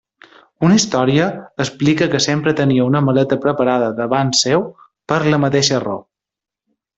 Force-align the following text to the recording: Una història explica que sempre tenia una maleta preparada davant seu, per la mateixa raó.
Una 0.67 0.77
història 0.77 1.25
explica 1.65 2.07
que 2.15 2.21
sempre 2.25 2.53
tenia 2.61 2.87
una 2.93 3.01
maleta 3.09 3.39
preparada 3.45 3.91
davant 4.03 4.33
seu, 4.43 4.65
per 5.13 5.21
la 5.35 5.41
mateixa 5.45 5.85
raó. 5.89 6.03